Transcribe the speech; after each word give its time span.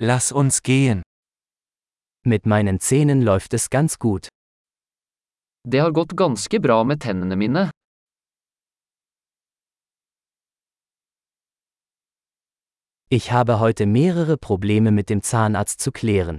Lass 0.00 0.30
uns 0.30 0.62
gehen. 0.62 1.02
Mit 2.24 2.46
meinen 2.46 2.78
Zähnen 2.78 3.22
läuft 3.22 3.52
es 3.52 3.68
ganz 3.68 3.98
gut. 3.98 4.28
Det 5.64 5.78
har 5.80 5.90
gått 5.90 6.16
ganske 6.16 6.60
bra 6.60 6.84
med 6.84 7.00
tennene 7.00 7.36
mine. 7.36 7.70
Ich 13.10 13.32
habe 13.32 13.58
heute 13.58 13.86
mehrere 13.86 14.36
Probleme 14.36 14.92
mit 14.92 15.08
dem 15.10 15.22
Zahnarzt 15.22 15.80
zu 15.80 15.90
klären. 15.90 16.38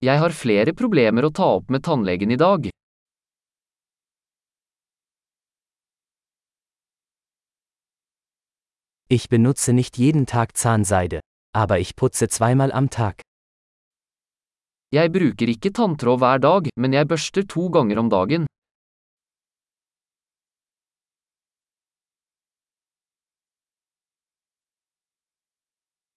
Jeg 0.00 0.18
har 0.18 0.30
flere 0.30 0.72
problemer 0.72 1.24
å 1.24 1.30
ta 1.30 1.44
opp 1.58 1.68
med 1.68 1.84
tannlegen 1.84 2.30
i 2.30 2.36
dag. 2.36 2.70
Ich 9.08 9.28
benutze 9.28 9.74
nicht 9.74 9.98
jeden 9.98 10.24
Tag 10.26 10.56
Zahnseide, 10.56 11.20
aber 11.54 11.78
ich 11.78 11.94
putze 11.96 12.28
zweimal 12.28 12.72
am 12.72 12.90
Tag. 12.90 13.22
Jeg 14.92 15.10
bruker 15.12 15.48
ikke 15.48 15.70
tanntråd 15.72 16.18
hver 16.22 16.38
dag, 16.38 16.68
men 16.76 16.92
jeg 16.92 17.08
børster 17.08 17.42
to 17.54 17.68
ganger 17.68 17.98
om 17.98 18.10
dagen. 18.10 18.46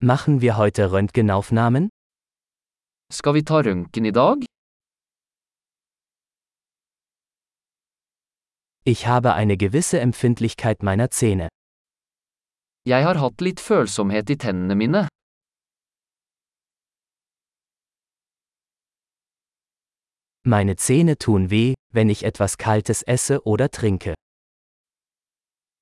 Machen 0.00 0.40
wir 0.40 0.56
heute 0.56 0.92
Röntgenaufnahmen? 0.92 1.88
Skal 3.12 3.34
vi 3.34 3.42
ta 3.42 3.60
røntgen 3.64 4.04
i 4.04 4.12
dag? 4.12 4.44
Ich 8.84 9.06
habe 9.06 9.34
eine 9.34 9.56
gewisse 9.56 10.00
Empfindlichkeit 10.00 10.82
meiner 10.82 11.10
Zähne. 11.10 11.48
Jeg 12.86 13.04
har 13.04 13.18
hatt 13.18 13.40
litt 13.40 13.60
følsomhet 13.60 14.30
i 14.30 14.36
tennene 14.36 14.76
mine. 14.78 15.08
Meine 20.48 20.76
Zähne 20.76 21.18
tun 21.18 21.50
weh, 21.50 21.74
wenn 21.92 22.08
ich 22.08 22.22
etwas 22.22 22.56
Kaltes 22.56 23.02
esse 23.02 23.44
oder 23.44 23.68
trinke. 23.68 24.14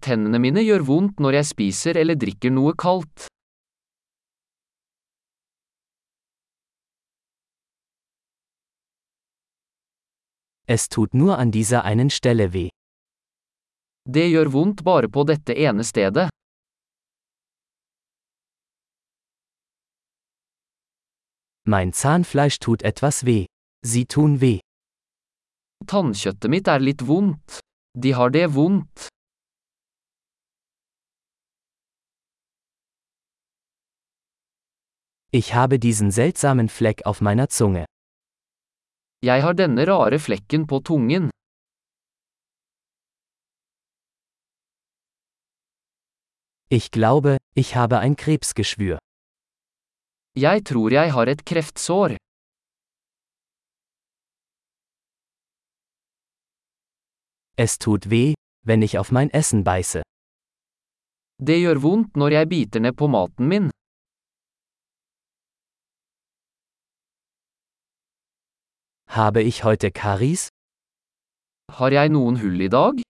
Tennene 0.00 0.40
mine 0.42 0.64
gjør 0.66 0.82
vondt 0.88 1.20
når 1.22 1.36
jeg 1.36 1.46
spiser 1.46 1.98
eller 2.00 2.16
drikker 2.18 2.50
noe 2.50 2.72
kaldt. 2.74 3.28
Es 10.66 10.88
tut 10.88 11.14
nur 11.14 11.38
an 11.38 11.52
dieser 11.52 11.84
einen 11.84 12.10
Stelle 12.10 12.52
weh. 12.52 12.70
Det 14.10 14.26
gjør 14.32 14.50
vondt 14.56 14.82
bare 14.82 15.08
på 15.08 15.22
dette 15.22 15.54
ene 15.54 15.84
stedet. 15.84 16.34
Mein 21.62 21.92
Zahnfleisch 21.92 22.58
tut 22.58 22.82
etwas 22.82 23.24
weh. 23.24 23.46
Sie 23.82 24.04
tun 24.06 24.40
weh. 24.40 24.60
Tannkjøttet 25.86 26.50
mitt 26.50 26.68
er 26.68 26.80
litt 26.82 27.02
vondt. 27.06 27.60
De 27.94 28.10
har 28.12 28.30
det 28.30 28.46
vondt. 28.54 29.08
Ich 35.30 35.54
habe 35.54 35.78
diesen 35.78 36.10
seltsamen 36.10 36.68
Fleck 36.68 37.06
auf 37.06 37.20
meiner 37.20 37.48
Zunge. 37.48 37.84
Jeg 39.22 39.42
har 39.42 39.54
denne 39.54 39.86
rare 39.86 40.18
flekken 40.18 40.66
på 40.66 40.80
tungen. 40.80 41.30
Ich 46.70 46.90
glaube, 46.90 47.38
ich 47.54 47.76
habe 47.76 47.98
ein 47.98 48.16
Krebsgeschwür. 48.16 48.98
Jeg 50.36 50.64
tror 50.64 50.90
jeg 50.92 51.12
har 51.12 51.26
et 51.26 51.44
kreftsår. 51.44 52.16
Es 57.60 57.78
tut 57.78 58.08
weh, 58.08 58.34
wenn 58.64 58.82
ich 58.82 58.98
auf 58.98 59.10
mein 59.10 59.30
Essen 59.30 59.64
beiße. 59.64 60.02
Det 61.42 61.56
gjør 61.58 61.80
vondt 61.82 62.16
når 62.20 62.30
jeg 62.36 62.48
biter 62.52 62.80
ned 62.84 62.94
på 63.00 63.06
maten 63.10 63.48
min. 63.50 63.66
Habe 69.08 69.42
ich 69.42 69.64
heute 69.64 69.90
Karies? 69.90 70.48
Har 71.78 71.90
jeg 71.90 72.08
noen 72.14 72.38
hull 72.42 72.60
i 72.60 72.68
dag? 72.68 73.02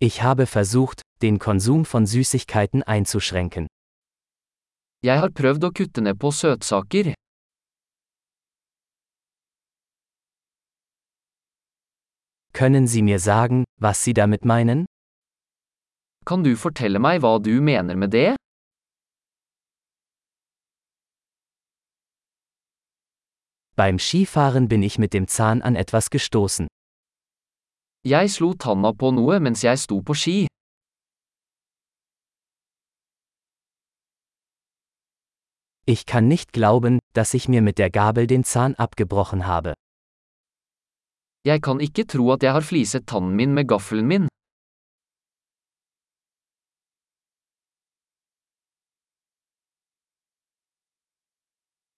Ich 0.00 0.22
habe 0.22 0.46
versucht, 0.46 1.02
den 1.22 1.38
Konsum 1.38 1.84
von 1.84 2.06
Süßigkeiten 2.06 2.82
einzuschränken. 2.82 3.66
Jeg 5.04 5.20
har 5.20 5.30
prøvd 5.30 5.68
å 5.68 5.72
kutte 5.76 6.00
ned 6.00 6.16
på 6.18 6.32
søtsaker. 6.32 7.12
Können 12.56 12.86
Sie 12.86 13.02
mir 13.02 13.18
sagen, 13.18 13.64
was 13.78 14.02
Sie 14.02 14.14
damit 14.14 14.46
meinen? 14.46 14.86
Kan 16.24 16.42
du 16.42 16.56
fortelle 16.56 16.98
meg 16.98 17.20
hva 17.20 17.36
du 17.38 17.60
mener 17.60 17.96
med 18.02 18.14
det? 18.14 18.36
Beim 23.76 23.98
Skifahren 23.98 24.68
bin 24.68 24.82
ich 24.82 24.98
mit 24.98 25.12
dem 25.12 25.28
Zahn 25.28 25.60
an 25.60 25.76
etwas 25.76 26.08
gestoßen. 26.08 26.66
Jeg 28.08 28.30
slo 28.30 28.54
tanna 28.54 28.92
på 28.92 29.10
noe 29.10 29.38
mens 29.38 29.60
jeg 29.60 29.78
sto 29.78 30.00
på 30.00 30.14
ski. 30.14 30.46
Ich 35.84 36.06
kann 36.06 36.26
nicht 36.26 36.54
glauben, 36.54 37.00
dass 37.12 37.34
ich 37.34 37.48
mir 37.48 37.60
mit 37.60 37.76
der 37.76 37.90
Gabel 37.90 38.26
den 38.26 38.44
Zahn 38.44 38.74
abgebrochen 38.76 39.46
habe. 39.46 39.74
Jeg 41.46 41.62
kan 41.62 41.78
ikke 41.80 42.04
tro 42.12 42.24
at 42.34 42.42
jeg 42.42 42.52
har 42.56 42.64
fliset 42.70 43.04
tannen 43.06 43.36
min 43.38 43.52
med 43.54 43.68
gaffelen 43.70 44.08
min. 44.12 44.24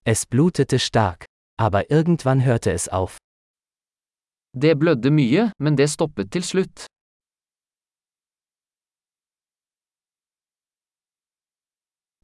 Es 0.05 0.25
blutete 0.25 0.79
stark, 0.79 1.25
aber 1.57 1.81
irgendwann 1.89 2.41
hörte 2.41 2.71
es 2.71 2.87
auf. 2.87 3.17
Det 4.53 4.77
blødde 4.79 5.11
mye, 5.11 5.51
men 5.59 5.77
det 5.77 5.89
stoppet 5.89 6.31
til 6.31 6.43
slutt. 6.43 6.85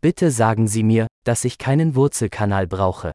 Bitte 0.02 0.32
sagen 0.32 0.68
Sie 0.68 0.84
mir, 0.84 1.08
dass 1.26 1.46
ich 1.46 1.58
keinen 1.58 1.96
Wurzelkanal 1.96 2.68
brauche. 2.68 3.12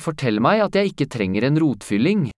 Fortell 0.00 0.40
meg 0.40 0.60
at 0.60 0.74
jeg 0.74 0.86
ikke 0.86 1.06
trenger 1.06 1.46
en 1.46 1.58
rotfylling. 1.62 2.30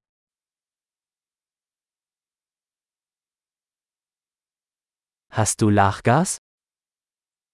Hast 5.36 5.60
du 5.60 5.68
Lachgas? 5.68 6.38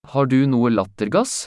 Har 0.07 0.27
du 0.27 0.47
noe 0.47 0.71
lattergass? 0.71 1.47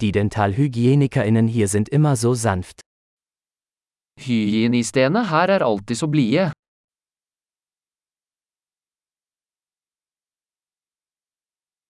Die 0.00 0.10
Dentalhygienikerinnen 0.10 1.46
hier 1.46 1.68
sind 1.68 1.88
immer 1.88 2.16
so 2.16 2.34
sanft. 2.34 2.80
Hygienistene 4.18 5.30
her 5.30 5.48
er 5.50 5.62
alltid 5.62 5.98
så 5.98 6.08
blide. 6.08 6.50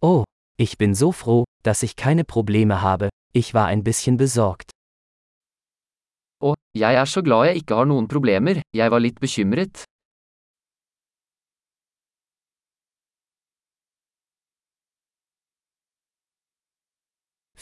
Oh, 0.01 0.25
ich 0.57 0.77
bin 0.77 0.95
so 0.95 1.13
froh, 1.13 1.45
dass 1.63 1.81
ich 1.81 1.95
keine 1.95 2.25
Probleme 2.25 2.81
habe, 2.81 3.07
ich 3.31 3.53
war 3.53 3.67
ein 3.67 3.85
bisschen 3.85 4.17
besorgt. 4.17 4.71
Og, 6.43 6.57
jeg 6.75 6.95
er 6.95 7.05
så 7.05 7.21
glad 7.21 7.45
jeg 7.45 7.55
ikke 7.63 7.75
har 7.75 7.85
noen 7.85 8.09
problemer, 8.09 8.61
jeg 8.75 8.91
var 8.91 8.99
litt 8.99 9.21
bekymret. 9.21 9.85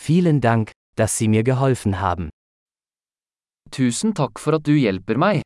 Vielen 0.08 0.40
Dank, 0.40 0.72
dass 0.96 1.18
Sie 1.18 1.28
mir 1.28 1.44
geholfen 1.44 2.00
haben. 2.00 2.30
Tusen 3.72 4.14
takk 4.14 4.40
for 4.40 4.58
du 4.58 4.72
hjelper. 4.72 5.42